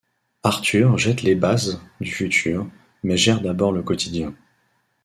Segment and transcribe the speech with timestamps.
[0.41, 2.67] Arthur jette les bases du futur,
[3.03, 4.33] mais gère d'abord le quotidien.